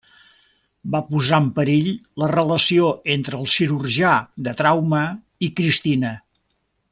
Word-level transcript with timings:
Va 0.93 1.01
posar 1.09 1.39
en 1.43 1.49
perill 1.59 1.89
la 2.23 2.29
relació 2.31 2.87
entre 3.17 3.43
el 3.43 3.51
cirurgià 3.57 4.15
de 4.49 4.55
trauma 4.63 5.03
i 5.49 5.53
Cristina. 5.61 6.17